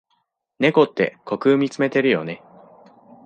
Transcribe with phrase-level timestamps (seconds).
[0.57, 2.41] 猫って虚空みつめてるよね。